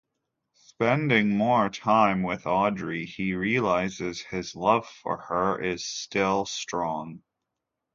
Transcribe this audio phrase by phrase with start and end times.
[0.55, 7.21] Spending more time with Audrey, he realises his love for her is still strong.